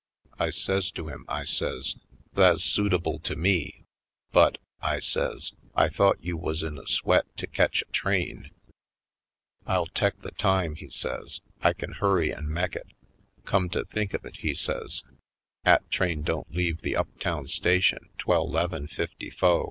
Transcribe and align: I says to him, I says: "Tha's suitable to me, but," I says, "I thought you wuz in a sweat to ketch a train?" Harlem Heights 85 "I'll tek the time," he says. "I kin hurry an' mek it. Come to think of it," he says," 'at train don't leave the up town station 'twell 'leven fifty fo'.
I 0.39 0.49
says 0.49 0.89
to 0.93 1.09
him, 1.09 1.25
I 1.29 1.43
says: 1.43 1.95
"Tha's 2.33 2.63
suitable 2.63 3.19
to 3.19 3.35
me, 3.35 3.83
but," 4.31 4.57
I 4.81 4.97
says, 4.97 5.53
"I 5.75 5.89
thought 5.89 6.23
you 6.23 6.35
wuz 6.37 6.63
in 6.63 6.79
a 6.79 6.87
sweat 6.87 7.25
to 7.37 7.45
ketch 7.45 7.83
a 7.87 7.91
train?" 7.91 8.49
Harlem 8.49 8.49
Heights 8.49 9.63
85 9.67 9.75
"I'll 9.75 9.85
tek 10.09 10.21
the 10.21 10.31
time," 10.31 10.73
he 10.73 10.89
says. 10.89 11.41
"I 11.61 11.73
kin 11.73 11.91
hurry 11.91 12.33
an' 12.33 12.51
mek 12.51 12.75
it. 12.75 12.87
Come 13.45 13.69
to 13.69 13.85
think 13.85 14.15
of 14.15 14.25
it," 14.25 14.37
he 14.37 14.55
says," 14.55 15.03
'at 15.65 15.87
train 15.91 16.23
don't 16.23 16.51
leave 16.51 16.81
the 16.81 16.95
up 16.95 17.19
town 17.19 17.45
station 17.45 18.09
'twell 18.17 18.49
'leven 18.49 18.87
fifty 18.87 19.29
fo'. 19.29 19.59